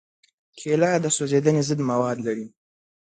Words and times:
کېله 0.59 0.91
د 1.03 1.05
سوځېدنې 1.15 1.61
ضد 1.67 1.79
مواد 1.89 2.17
لري. 2.27 2.47